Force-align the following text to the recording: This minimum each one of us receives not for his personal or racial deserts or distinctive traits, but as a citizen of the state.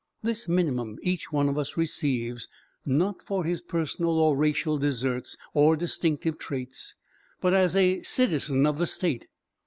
This 0.23 0.49
minimum 0.49 0.97
each 1.03 1.31
one 1.31 1.47
of 1.47 1.59
us 1.59 1.77
receives 1.77 2.49
not 2.87 3.21
for 3.21 3.43
his 3.43 3.61
personal 3.61 4.13
or 4.17 4.35
racial 4.35 4.79
deserts 4.79 5.37
or 5.53 5.75
distinctive 5.75 6.39
traits, 6.39 6.95
but 7.39 7.53
as 7.53 7.75
a 7.75 8.01
citizen 8.01 8.65
of 8.65 8.79
the 8.79 8.87
state. 8.87 9.27